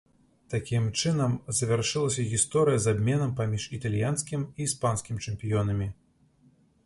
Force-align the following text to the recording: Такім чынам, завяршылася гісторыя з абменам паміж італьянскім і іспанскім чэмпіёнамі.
Такім 0.51 0.85
чынам, 1.01 1.35
завяршылася 1.57 2.25
гісторыя 2.31 2.79
з 2.85 2.93
абменам 2.97 3.35
паміж 3.41 3.69
італьянскім 3.79 4.45
і 4.49 4.61
іспанскім 4.69 5.15
чэмпіёнамі. 5.27 5.87